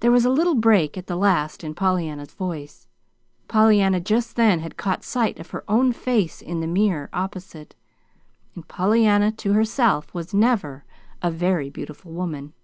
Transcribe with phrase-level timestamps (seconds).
[0.00, 2.88] There was a little break at the last in Pollyanna's voice.
[3.48, 7.74] Pollyanna, just then, had caught sight of her own face in the mirror opposite
[8.54, 10.86] and Pollyanna to herself was never
[11.20, 12.54] "a very beautiful woman."